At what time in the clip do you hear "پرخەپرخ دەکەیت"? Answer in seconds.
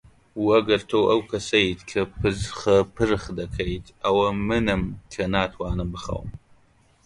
2.19-3.85